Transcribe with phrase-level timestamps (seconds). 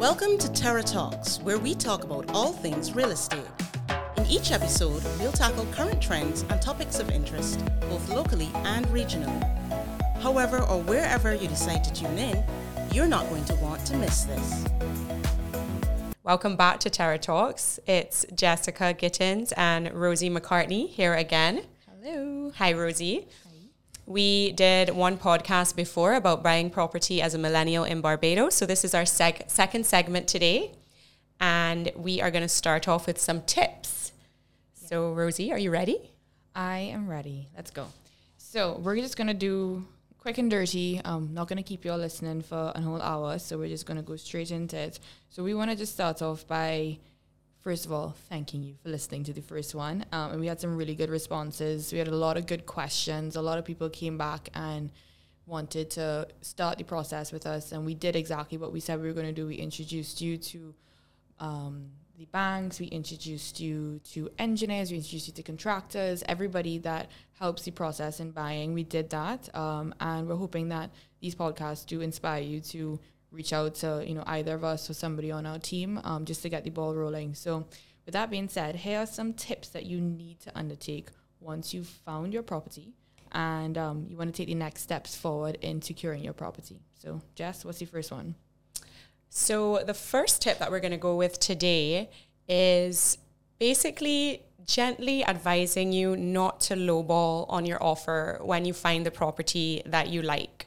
[0.00, 3.46] Welcome to Terra Talks, where we talk about all things real estate.
[4.18, 9.42] In each episode, we'll tackle current trends and topics of interest, both locally and regionally.
[10.20, 12.44] However, or wherever you decide to tune in,
[12.92, 14.66] you're not going to want to miss this.
[16.24, 17.80] Welcome back to Terra Talks.
[17.86, 21.62] It's Jessica Gittins and Rosie McCartney here again.
[22.02, 22.52] Hello.
[22.56, 23.28] Hi, Rosie.
[24.06, 28.54] We did one podcast before about buying property as a millennial in Barbados.
[28.54, 30.70] So, this is our seg- second segment today.
[31.40, 34.12] And we are going to start off with some tips.
[34.74, 36.12] So, Rosie, are you ready?
[36.54, 37.48] I am ready.
[37.56, 37.88] Let's go.
[38.38, 39.84] So, we're just going to do
[40.18, 41.00] quick and dirty.
[41.04, 43.40] I'm not going to keep you all listening for a whole hour.
[43.40, 45.00] So, we're just going to go straight into it.
[45.30, 46.98] So, we want to just start off by
[47.66, 50.04] first of all, thanking you for listening to the first one.
[50.12, 51.92] Um, and we had some really good responses.
[51.92, 53.34] We had a lot of good questions.
[53.34, 54.92] A lot of people came back and
[55.46, 57.72] wanted to start the process with us.
[57.72, 59.48] And we did exactly what we said we were going to do.
[59.48, 60.74] We introduced you to
[61.40, 67.10] um, the banks, we introduced you to engineers, we introduced you to contractors, everybody that
[67.32, 68.74] helps the process in buying.
[68.74, 69.52] We did that.
[69.56, 74.14] Um, and we're hoping that these podcasts do inspire you to reach out to you
[74.14, 76.94] know either of us or somebody on our team um, just to get the ball
[76.94, 77.34] rolling.
[77.34, 77.66] So
[78.04, 81.08] with that being said, here are some tips that you need to undertake
[81.40, 82.94] once you've found your property
[83.32, 86.80] and um, you want to take the next steps forward in securing your property.
[86.94, 88.34] So Jess, what's the first one?
[89.28, 92.10] So the first tip that we're going to go with today
[92.48, 93.18] is
[93.58, 99.82] basically gently advising you not to lowball on your offer when you find the property
[99.86, 100.66] that you like.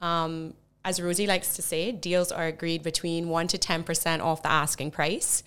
[0.00, 4.50] Um, as Rosie likes to say, deals are agreed between 1 to 10% off the
[4.50, 5.42] asking price.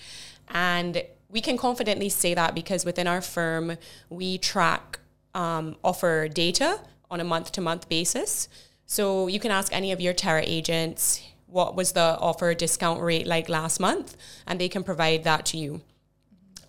[0.50, 3.78] And we can confidently say that because within our firm,
[4.10, 5.00] we track
[5.34, 8.48] um, offer data on a month to month basis.
[8.86, 13.28] So you can ask any of your Terra agents what was the offer discount rate
[13.28, 15.82] like last month, and they can provide that to you.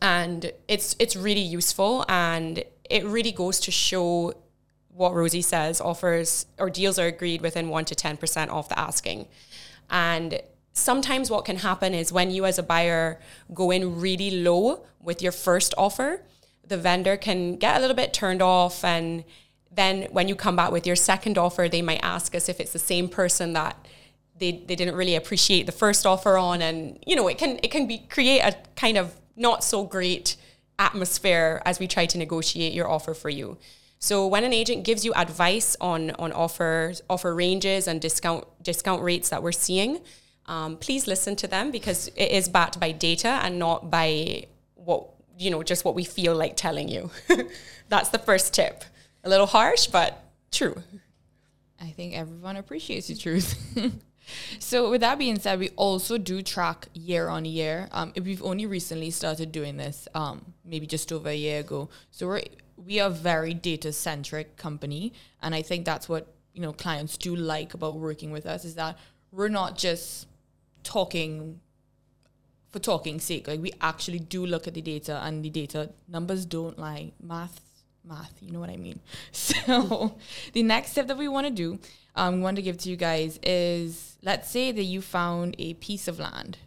[0.01, 4.35] And it's it's really useful, and it really goes to show
[4.95, 9.27] what Rosie says, offers or deals are agreed within 1 to 10% off the asking.
[9.91, 10.41] And
[10.73, 13.21] sometimes what can happen is when you as a buyer
[13.53, 16.23] go in really low with your first offer,
[16.67, 19.25] the vendor can get a little bit turned off and
[19.71, 22.73] then when you come back with your second offer, they might ask us if it's
[22.73, 23.77] the same person that
[24.39, 27.71] they, they didn't really appreciate the first offer on and you know it can it
[27.71, 30.37] can be create a kind of not so great
[30.79, 33.57] atmosphere as we try to negotiate your offer for you.
[33.99, 39.03] So when an agent gives you advice on on offers, offer ranges and discount discount
[39.03, 40.01] rates that we're seeing,
[40.47, 45.09] um, please listen to them because it is backed by data and not by what
[45.39, 47.11] you know just what we feel like telling you.
[47.89, 48.85] That's the first tip.
[49.25, 50.23] A little harsh, but
[50.53, 50.77] true.
[51.81, 53.57] I think everyone appreciates the truth.
[54.59, 57.89] so with that being said, we also do track year on year.
[57.93, 61.91] Um, we've only recently started doing this, um, maybe just over a year ago.
[62.11, 62.43] So we're
[62.77, 65.13] we are a very data centric company,
[65.43, 68.75] and I think that's what you know clients do like about working with us is
[68.77, 68.97] that
[69.31, 70.27] we're not just
[70.83, 71.61] talking
[72.71, 73.47] for talking sake.
[73.49, 77.13] Like we actually do look at the data, and the data numbers don't lie.
[77.23, 77.61] Math,
[78.05, 78.35] math.
[78.41, 79.01] You know what I mean.
[79.33, 80.17] So
[80.53, 81.79] the next step that we want to do,
[82.17, 86.09] um, want to give to you guys is let's say that you found a piece
[86.09, 86.59] of land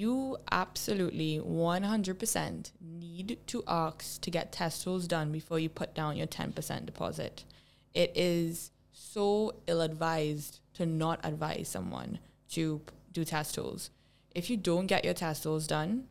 [0.00, 6.16] you absolutely 100% need to ask to get test holes done before you put down
[6.16, 7.44] your 10% deposit.
[7.92, 12.18] It is so ill advised to not advise someone
[12.52, 12.80] to
[13.12, 13.90] do test holes.
[14.34, 16.04] If you don't get your test holes done,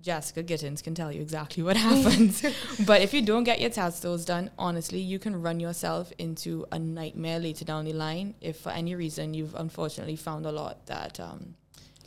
[0.00, 2.44] Jessica Gittins can tell you exactly what happens.
[2.86, 6.64] but if you don't get your test holes done, honestly, you can run yourself into
[6.70, 10.86] a nightmare later down the line if for any reason you've unfortunately found a lot
[10.86, 11.54] that um,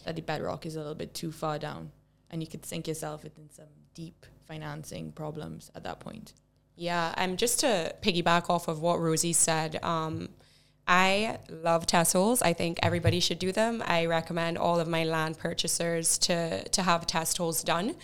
[0.05, 1.91] that the bedrock is a little bit too far down
[2.29, 6.33] and you could sink yourself within some deep financing problems at that point.
[6.75, 9.83] Yeah, I'm just to piggyback off of what Rosie said.
[9.83, 10.29] Um,
[10.87, 12.41] I love test holes.
[12.41, 13.81] I think everybody should do them.
[13.85, 17.95] I recommend all of my land purchasers to to have test holes done,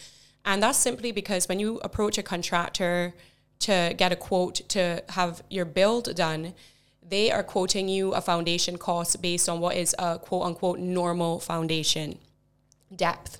[0.45, 3.13] and that's simply because when you approach a contractor
[3.59, 6.54] to get a quote to have your build done,
[7.07, 11.39] they are quoting you a foundation cost based on what is a quote unquote normal
[11.39, 12.18] foundation
[12.95, 13.39] depth.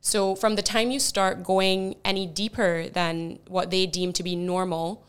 [0.00, 4.34] So from the time you start going any deeper than what they deem to be
[4.34, 5.06] normal,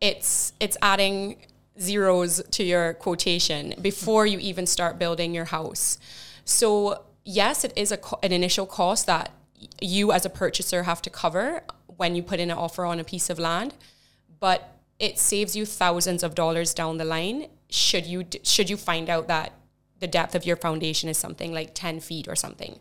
[0.00, 1.36] it's it's adding
[1.80, 5.98] zeros to your quotation before you even start building your house.
[6.44, 9.32] So yes, it is a, an initial cost that
[9.80, 11.62] you as a purchaser have to cover
[11.96, 13.74] when you put in an offer on a piece of land,
[14.40, 19.10] but it saves you thousands of dollars down the line should you should you find
[19.10, 19.52] out that
[20.00, 22.78] the depth of your foundation is something like 10 feet or something.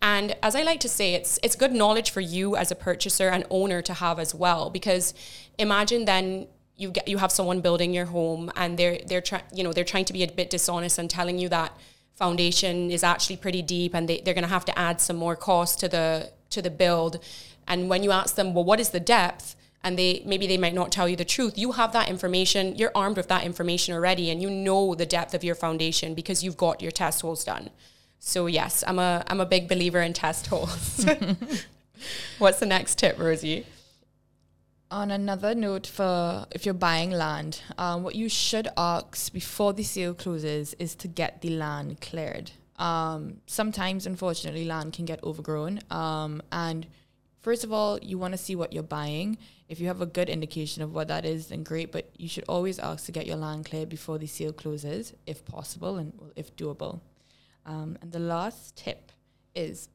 [0.00, 3.28] And as I like to say, it's it's good knowledge for you as a purchaser
[3.28, 4.70] and owner to have as well.
[4.70, 5.14] Because
[5.58, 6.46] imagine then
[6.76, 9.84] you get you have someone building your home and they're they're trying you know they're
[9.84, 11.76] trying to be a bit dishonest and telling you that
[12.14, 15.36] foundation is actually pretty deep and they, they're going to have to add some more
[15.36, 17.18] cost to the to the build
[17.66, 20.74] and when you ask them well what is the depth and they maybe they might
[20.74, 24.30] not tell you the truth you have that information you're armed with that information already
[24.30, 27.70] and you know the depth of your foundation because you've got your test holes done
[28.18, 31.06] so yes i'm a i'm a big believer in test holes
[32.38, 33.64] what's the next tip rosie
[34.94, 39.82] on another note, for if you're buying land, um, what you should ask before the
[39.82, 42.52] sale closes is to get the land cleared.
[42.76, 45.80] Um, sometimes, unfortunately, land can get overgrown.
[45.90, 46.86] Um, and
[47.40, 49.36] first of all, you want to see what you're buying.
[49.68, 51.90] If you have a good indication of what that is, then great.
[51.90, 55.44] But you should always ask to get your land cleared before the sale closes, if
[55.44, 57.00] possible and if doable.
[57.66, 59.10] Um, and the last tip
[59.54, 59.88] is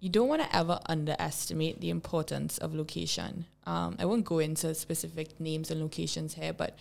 [0.00, 3.46] you don't want to ever underestimate the importance of location.
[3.66, 6.78] Um, I won't go into specific names and locations here, but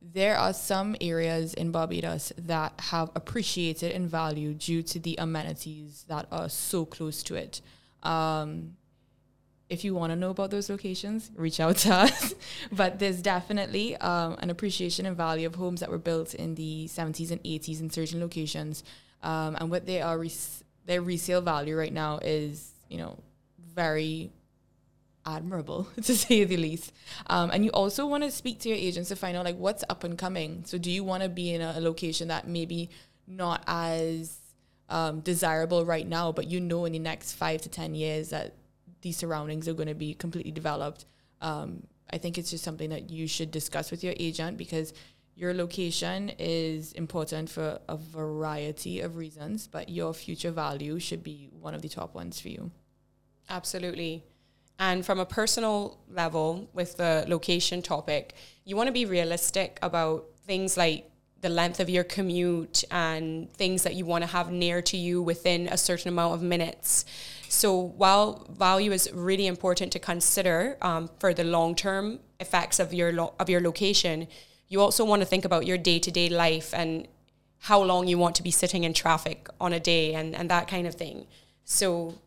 [0.00, 6.04] there are some areas in Barbados that have appreciated in value due to the amenities
[6.08, 7.60] that are so close to it.
[8.02, 8.76] Um,
[9.68, 12.34] if you want to know about those locations, reach out to us.
[12.72, 16.86] but there's definitely um, an appreciation and value of homes that were built in the
[16.88, 18.82] 70s and 80s in certain locations.
[19.22, 23.18] Um, and what they are res- their resale value right now is, you know,
[23.74, 24.32] very
[25.26, 26.92] admirable to say the least.
[27.26, 29.84] Um, and you also want to speak to your agents to find out like what's
[29.90, 30.62] up and coming.
[30.64, 32.88] So do you want to be in a, a location that maybe
[33.26, 34.38] not as
[34.88, 38.54] um, desirable right now, but you know in the next five to ten years that
[39.02, 41.04] these surroundings are going to be completely developed.
[41.40, 44.92] Um, I think it's just something that you should discuss with your agent because
[45.34, 51.48] your location is important for a variety of reasons, but your future value should be
[51.52, 52.72] one of the top ones for you.
[53.48, 54.24] Absolutely.
[54.80, 58.34] And from a personal level, with the location topic,
[58.64, 61.10] you want to be realistic about things like
[61.40, 65.22] the length of your commute and things that you want to have near to you
[65.22, 67.04] within a certain amount of minutes.
[67.48, 72.92] So while value is really important to consider um, for the long term effects of
[72.92, 74.26] your lo- of your location,
[74.68, 77.08] you also want to think about your day to day life and
[77.60, 80.68] how long you want to be sitting in traffic on a day and, and that
[80.68, 81.26] kind of thing.
[81.64, 82.18] So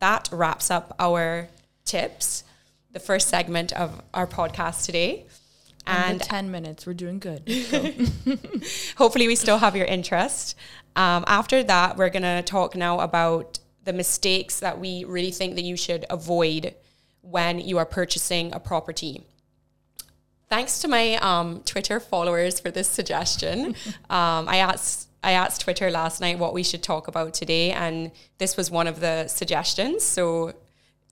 [0.00, 1.48] that wraps up our
[1.84, 2.44] tips,
[2.92, 5.24] the first segment of our podcast today.
[5.86, 7.42] And, 10 minutes, we're doing good.
[8.96, 10.56] hopefully, we still have your interest.
[10.96, 15.54] Um, after that, we're going to talk now about the mistakes that we really think
[15.54, 16.74] that you should avoid
[17.20, 19.22] when you are purchasing a property.
[20.48, 23.74] Thanks to my um, Twitter followers for this suggestion.
[24.10, 28.12] um, I asked I asked Twitter last night what we should talk about today, and
[28.38, 30.04] this was one of the suggestions.
[30.04, 30.52] So,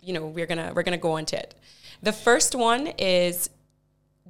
[0.00, 1.54] you know, we're gonna we're gonna go into it.
[2.00, 3.50] The first one is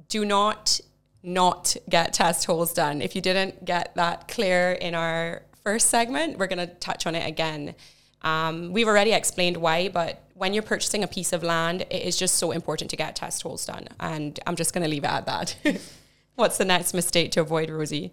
[0.09, 0.79] do not
[1.23, 3.01] not get test holes done.
[3.01, 7.27] If you didn't get that clear in our first segment, we're gonna touch on it
[7.27, 7.73] again.
[8.21, 12.17] Um, we've already explained why, but when you're purchasing a piece of land, it is
[12.17, 13.87] just so important to get test holes done.
[13.99, 15.55] And I'm just going to leave it at that.
[16.35, 18.11] What's the next mistake to avoid, Rosie?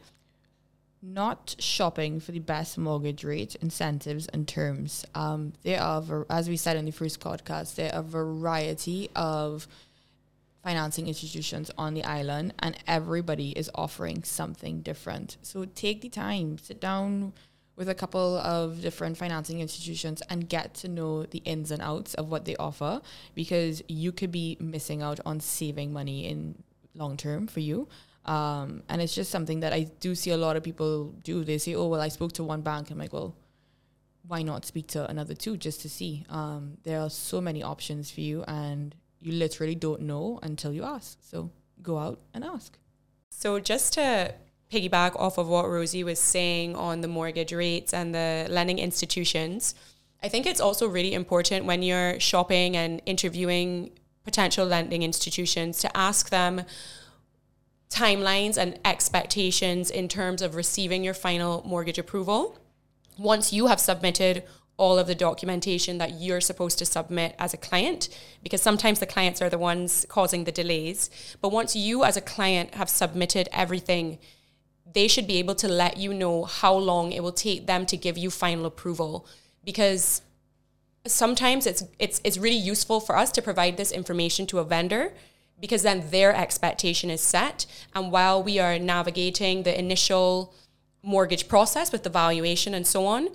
[1.03, 5.05] Not shopping for the best mortgage rate, incentives, and terms.
[5.15, 9.67] Um, there are, as we said in the first podcast, there are a variety of
[10.63, 15.37] financing institutions on the island, and everybody is offering something different.
[15.43, 17.33] So take the time, sit down
[17.75, 22.15] with a couple of different financing institutions and get to know the ins and outs
[22.15, 23.01] of what they offer
[23.35, 26.63] because you could be missing out on saving money in
[26.95, 27.89] long term for you.
[28.25, 31.45] Um, and it's just something that I do see a lot of people do.
[31.45, 32.91] They say, oh, well, I spoke to one bank.
[32.91, 33.35] I'm like, well,
[34.29, 36.25] why not speak to another two just to see?
[36.29, 40.83] Um, there are so many options for you, and you literally don't know until you
[40.85, 41.19] ask.
[41.23, 41.51] So
[41.81, 42.77] go out and ask.
[43.31, 44.35] So just to
[44.71, 49.75] piggyback off of what Rosie was saying on the mortgage rates and the lending institutions,
[50.23, 53.91] I think it's also really important when you're shopping and interviewing
[54.25, 56.63] potential lending institutions to ask them
[57.91, 62.59] timelines and expectations in terms of receiving your final mortgage approval.
[63.19, 64.45] Once you have submitted
[64.77, 68.09] all of the documentation that you're supposed to submit as a client,
[68.43, 71.11] because sometimes the clients are the ones causing the delays.
[71.41, 74.19] But once you, as a client, have submitted everything,
[74.93, 77.97] they should be able to let you know how long it will take them to
[77.97, 79.27] give you final approval
[79.65, 80.23] because
[81.07, 85.13] sometimes it's it's it's really useful for us to provide this information to a vendor
[85.61, 90.53] because then their expectation is set and while we are navigating the initial
[91.03, 93.29] mortgage process with the valuation and so on,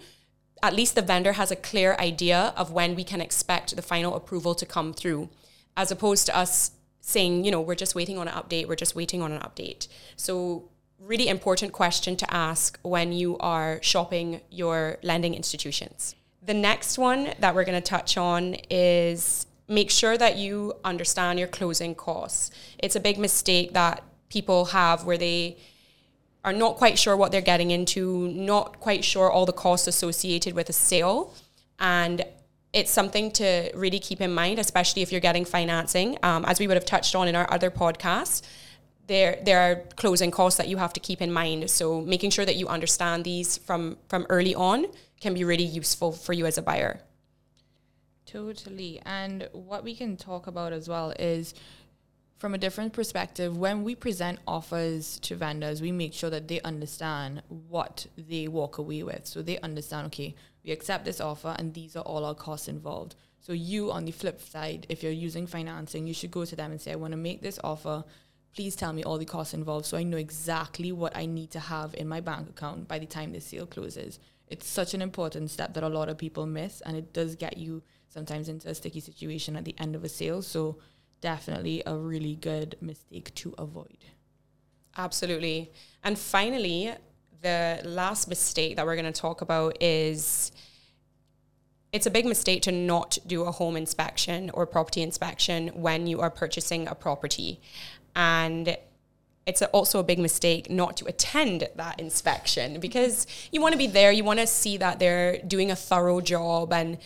[0.64, 4.16] at least the vendor has a clear idea of when we can expect the final
[4.16, 5.30] approval to come through,
[5.76, 6.72] as opposed to us
[7.02, 9.88] saying, you know, we're just waiting on an update, we're just waiting on an update.
[10.16, 16.16] So, really important question to ask when you are shopping your lending institutions.
[16.42, 21.40] The next one that we're going to touch on is make sure that you understand
[21.40, 22.52] your closing costs.
[22.80, 25.58] It's a big mistake that people have where they
[26.48, 30.54] are not quite sure what they're getting into, not quite sure all the costs associated
[30.56, 31.34] with a sale.
[31.78, 32.24] And
[32.72, 36.18] it's something to really keep in mind, especially if you're getting financing.
[36.24, 38.44] Um, as we would have touched on in our other podcasts,
[39.08, 41.70] there there are closing costs that you have to keep in mind.
[41.70, 44.86] So making sure that you understand these from from early on
[45.20, 47.02] can be really useful for you as a buyer.
[48.26, 49.02] Totally.
[49.06, 51.54] And what we can talk about as well is
[52.38, 56.62] from a different perspective, when we present offers to vendors, we make sure that they
[56.62, 59.26] understand what they walk away with.
[59.26, 63.16] So they understand, okay, we accept this offer and these are all our costs involved.
[63.40, 66.72] So you on the flip side, if you're using financing, you should go to them
[66.72, 68.04] and say, I want to make this offer.
[68.54, 71.60] Please tell me all the costs involved so I know exactly what I need to
[71.60, 74.20] have in my bank account by the time the sale closes.
[74.48, 77.58] It's such an important step that a lot of people miss and it does get
[77.58, 80.42] you sometimes into a sticky situation at the end of a sale.
[80.42, 80.78] So
[81.22, 83.98] definitely a really good mistake to avoid.
[84.98, 85.72] Absolutely.
[86.04, 86.94] And finally,
[87.42, 90.52] the last mistake that we're going to talk about is
[91.92, 96.20] it's a big mistake to not do a home inspection or property inspection when you
[96.20, 97.62] are purchasing a property.
[98.16, 98.78] And
[99.46, 103.88] it's also a big mistake not to attend that inspection because you want to be
[103.88, 106.98] there, you want to see that they're doing a thorough job and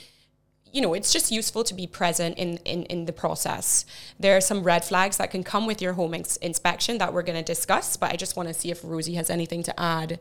[0.71, 3.85] you know, it's just useful to be present in, in, in the process.
[4.19, 7.23] There are some red flags that can come with your home ins- inspection that we're
[7.23, 10.19] going to discuss, but I just want to see if Rosie has anything to add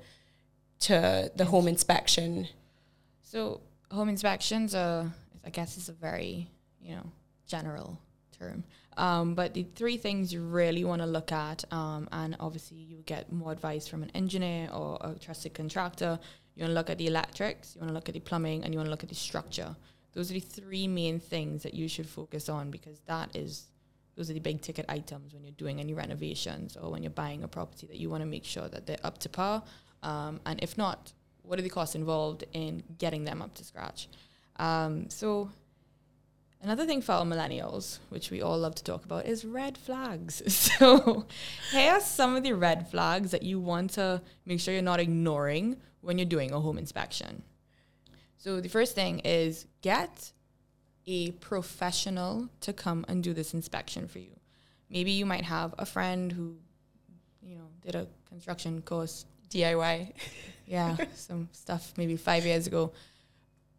[0.81, 2.49] to the home inspection.
[3.23, 5.09] So, home inspections, uh,
[5.45, 6.49] I guess, is a very,
[6.81, 7.07] you know,
[7.47, 8.01] general
[8.37, 8.65] term.
[8.97, 13.03] Um, but the three things you really want to look at, um, and obviously you
[13.07, 16.19] get more advice from an engineer or a trusted contractor.
[16.55, 18.75] You want to look at the electrics, you want to look at the plumbing, and
[18.75, 19.77] you want to look at the structure.
[20.13, 23.67] Those are the three main things that you should focus on because that is
[24.17, 27.43] those are the big ticket items when you're doing any renovations or when you're buying
[27.45, 29.63] a property that you want to make sure that they're up to par.
[30.03, 31.13] Um, and if not,
[31.43, 34.09] what are the costs involved in getting them up to scratch?
[34.57, 35.51] Um, so
[36.63, 40.43] Another thing for our millennials, which we all love to talk about, is red flags.
[40.81, 41.27] So,
[41.73, 45.01] here are some of the red flags that you want to make sure you're not
[45.01, 47.43] ignoring when you're doing a home inspection.
[48.41, 50.33] So the first thing is get
[51.07, 54.35] a professional to come and do this inspection for you.
[54.89, 56.57] Maybe you might have a friend who,
[57.43, 60.13] you know, did a construction course DIY.
[60.67, 62.93] yeah, some stuff maybe five years ago.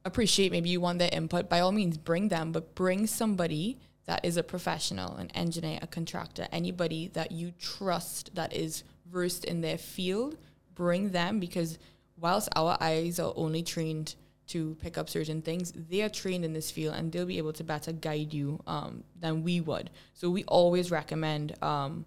[0.06, 1.50] Appreciate maybe you want their input.
[1.50, 5.88] By all means, bring them, but bring somebody that is a professional, an engineer, a
[5.88, 10.38] contractor, anybody that you trust that is versed in their field.
[10.76, 11.80] Bring them because
[12.16, 14.14] whilst our eyes are only trained
[14.52, 17.54] to pick up certain things, they are trained in this field and they'll be able
[17.54, 19.90] to better guide you um, than we would.
[20.14, 22.06] So we always recommend um,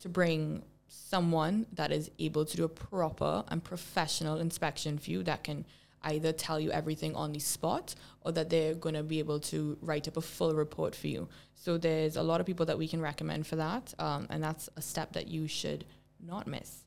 [0.00, 5.22] to bring someone that is able to do a proper and professional inspection for you
[5.24, 5.64] that can
[6.02, 9.76] either tell you everything on the spot or that they're going to be able to
[9.80, 11.28] write up a full report for you.
[11.54, 14.68] So there's a lot of people that we can recommend for that, um, and that's
[14.76, 15.84] a step that you should
[16.24, 16.84] not miss.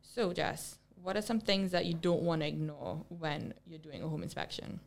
[0.00, 4.02] So, Jess, what are some things that you don't want to ignore when you're doing
[4.02, 4.80] a home inspection?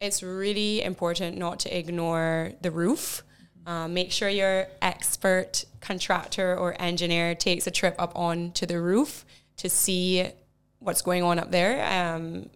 [0.00, 3.22] It's really important not to ignore the roof.
[3.66, 8.80] Um, make sure your expert contractor or engineer takes a trip up on to the
[8.80, 9.26] roof
[9.58, 10.26] to see
[10.78, 11.84] what's going on up there.
[11.84, 12.48] Um,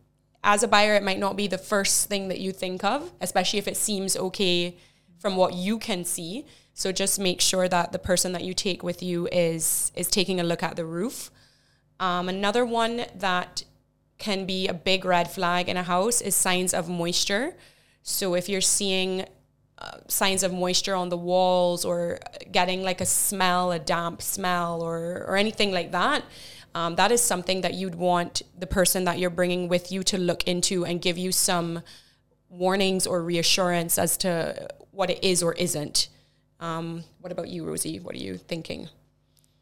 [0.42, 3.58] as a buyer, it might not be the first thing that you think of, especially
[3.58, 4.74] if it seems okay
[5.18, 6.46] from what you can see.
[6.72, 10.40] So just make sure that the person that you take with you is is taking
[10.40, 11.30] a look at the roof.
[12.00, 13.64] Um, another one that
[14.18, 17.54] can be a big red flag in a house is signs of moisture.
[18.02, 19.26] So if you're seeing
[19.78, 22.18] uh, signs of moisture on the walls or
[22.52, 26.24] getting like a smell, a damp smell, or or anything like that,
[26.74, 30.18] um, that is something that you'd want the person that you're bringing with you to
[30.18, 31.82] look into and give you some
[32.48, 36.08] warnings or reassurance as to what it is or isn't.
[36.60, 37.98] Um, what about you, Rosie?
[38.00, 38.88] What are you thinking?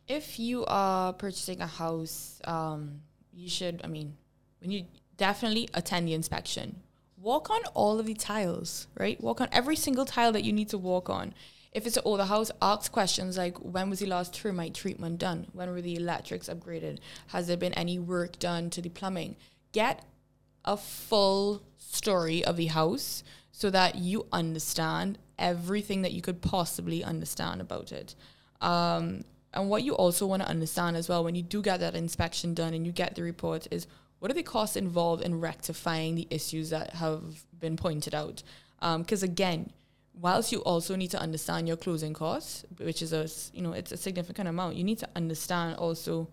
[0.08, 3.00] If you are purchasing a house, um,
[3.32, 4.16] you should, I mean,
[4.60, 4.84] when you
[5.16, 6.82] definitely attend the inspection,
[7.16, 9.20] walk on all of the tiles, right?
[9.20, 11.34] Walk on every single tile that you need to walk on.
[11.72, 15.46] If it's an older house, ask questions like when was the last termite treatment done?
[15.52, 16.98] When were the electrics upgraded?
[17.28, 19.36] Has there been any work done to the plumbing?
[19.72, 20.04] Get
[20.64, 27.02] a full story of the house so that you understand everything that you could possibly
[27.02, 28.14] understand about it.
[28.60, 29.22] Um,
[29.54, 32.54] and what you also want to understand as well when you do get that inspection
[32.54, 33.86] done and you get the report is
[34.22, 38.44] what are the costs involved in rectifying the issues that have been pointed out?
[38.80, 39.72] Because um, again,
[40.14, 43.90] whilst you also need to understand your closing costs, which is a you know it's
[43.90, 46.28] a significant amount, you need to understand also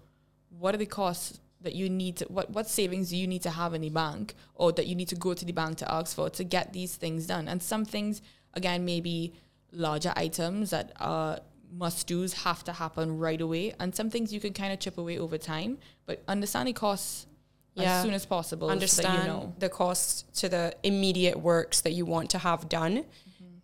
[0.50, 3.50] what are the costs that you need to what what savings do you need to
[3.50, 6.16] have in the bank or that you need to go to the bank to ask
[6.16, 7.48] for to get these things done.
[7.48, 8.22] And some things
[8.54, 9.34] again maybe
[9.72, 11.40] larger items that are
[11.72, 14.98] must do's have to happen right away and some things you can kind of chip
[14.98, 17.28] away over time but understanding costs
[17.76, 17.98] yeah.
[17.98, 19.54] as soon as possible understand so you know.
[19.60, 23.06] the costs to the immediate works that you want to have done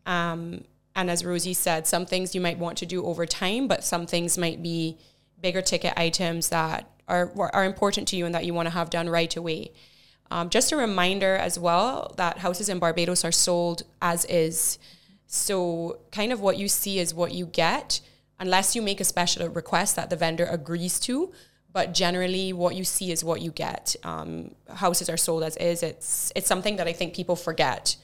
[0.06, 0.64] um,
[0.96, 4.08] and as Rosie said, some things you might want to do over time, but some
[4.08, 4.98] things might be
[5.42, 8.90] bigger ticket items that are are important to you and that you want to have
[8.90, 9.72] done right away.
[10.32, 14.80] Um, just a reminder as well that houses in Barbados are sold as is.
[15.28, 18.02] So, kind of what you see is what you get,
[18.40, 21.32] unless you make a special request that the vendor agrees to.
[21.74, 23.96] But generally, what you see is what you get.
[24.04, 25.84] Um, houses are sold as is.
[25.84, 27.98] It's it's something that I think people forget.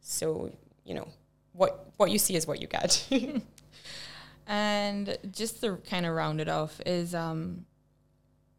[0.00, 0.52] So,
[0.84, 1.08] you know,
[1.52, 3.08] what what you see is what you get.
[4.46, 7.64] and just to kind of round it off is um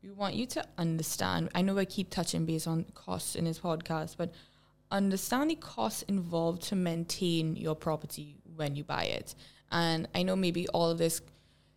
[0.02, 3.60] we want you to understand I know I keep touching base on costs in this
[3.60, 4.34] podcast, but
[4.92, 9.36] understand the costs involved to maintain your property when you buy it.
[9.72, 11.22] And I know maybe all of this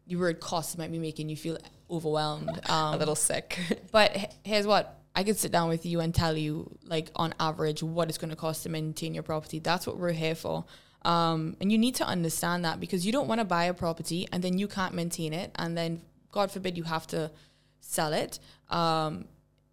[0.09, 1.59] the word cost might be making you feel
[1.91, 2.61] overwhelmed.
[2.69, 3.59] Um, a little sick.
[3.93, 7.83] but here's what I could sit down with you and tell you, like, on average,
[7.83, 9.59] what it's going to cost to maintain your property.
[9.59, 10.65] That's what we're here for.
[11.03, 14.27] Um, and you need to understand that because you don't want to buy a property
[14.33, 17.31] and then you can't maintain it, and then God forbid you have to
[17.81, 18.38] sell it.
[18.71, 19.27] Um,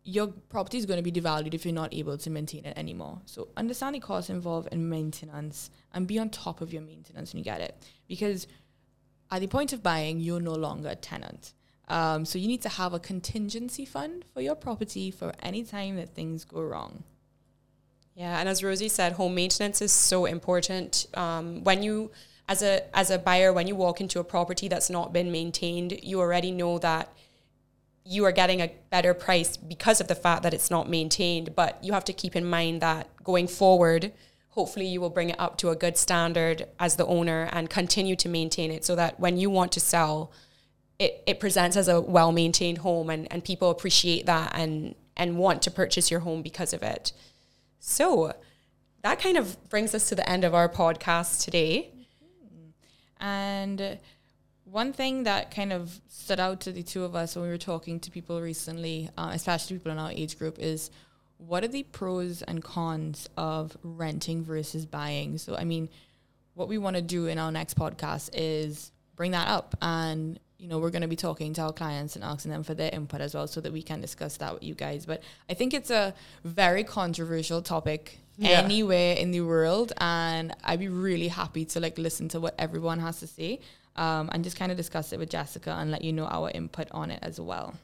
[0.05, 3.19] your property is going to be devalued if you're not able to maintain it anymore.
[3.25, 7.39] So understand the costs involved in maintenance and be on top of your maintenance when
[7.39, 7.75] you get it.
[8.07, 8.47] Because
[9.31, 11.53] at the point of buying, you're no longer a tenant.
[11.87, 15.95] Um, so you need to have a contingency fund for your property for any time
[15.97, 17.03] that things go wrong.
[18.13, 21.07] Yeah, and as Rosie said, home maintenance is so important.
[21.15, 22.11] Um, when you,
[22.47, 25.99] as a as a buyer, when you walk into a property that's not been maintained,
[26.01, 27.13] you already know that
[28.05, 31.55] you are getting a better price because of the fact that it's not maintained.
[31.55, 34.13] But you have to keep in mind that going forward,
[34.49, 38.15] hopefully you will bring it up to a good standard as the owner and continue
[38.17, 40.31] to maintain it so that when you want to sell,
[40.99, 45.37] it, it presents as a well maintained home and, and people appreciate that and and
[45.37, 47.13] want to purchase your home because of it.
[47.79, 48.33] So
[49.01, 51.91] that kind of brings us to the end of our podcast today.
[53.19, 53.97] And
[54.75, 57.57] one thing that kind of stood out to the two of us when we were
[57.57, 60.91] talking to people recently, uh, especially people in our age group, is
[61.37, 65.37] what are the pros and cons of renting versus buying?
[65.37, 65.87] So, I mean,
[66.55, 70.67] what we want to do in our next podcast is bring that up and you
[70.67, 73.21] know, we're going to be talking to our clients and asking them for their input
[73.21, 75.05] as well so that we can discuss that with you guys.
[75.05, 78.61] But I think it's a very controversial topic yeah.
[78.61, 79.93] anywhere in the world.
[79.97, 83.59] And I'd be really happy to like listen to what everyone has to say
[83.95, 86.87] um, and just kind of discuss it with Jessica and let you know our input
[86.91, 87.75] on it as well.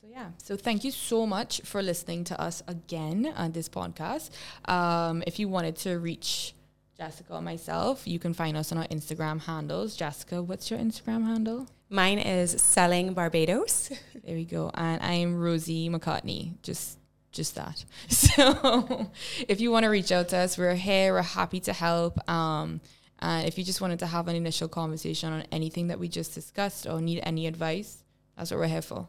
[0.00, 4.30] So yeah, so thank you so much for listening to us again on this podcast.
[4.66, 6.54] Um, if you wanted to reach
[6.96, 9.96] Jessica or myself, you can find us on our Instagram handles.
[9.96, 11.68] Jessica, what's your Instagram handle?
[11.88, 13.90] Mine is Selling Barbados.
[14.24, 14.70] there we go.
[14.74, 16.54] And I'm Rosie McCartney.
[16.62, 16.98] Just
[17.32, 17.84] just that.
[18.08, 19.10] So
[19.48, 21.14] if you want to reach out to us, we're here.
[21.14, 22.28] We're happy to help.
[22.30, 22.80] Um,
[23.22, 26.34] and if you just wanted to have an initial conversation on anything that we just
[26.34, 28.02] discussed or need any advice,
[28.36, 29.06] that's what we're here for.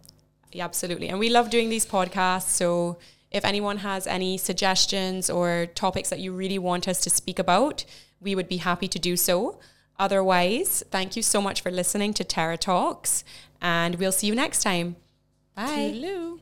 [0.51, 1.09] Yeah, absolutely.
[1.09, 2.49] And we love doing these podcasts.
[2.49, 2.99] So
[3.31, 7.85] if anyone has any suggestions or topics that you really want us to speak about,
[8.21, 9.59] we would be happy to do so.
[9.97, 13.23] Otherwise, thank you so much for listening to Terra Talks,
[13.61, 14.95] and we'll see you next time.
[15.55, 15.91] Bye.
[15.93, 16.39] Toodaloo.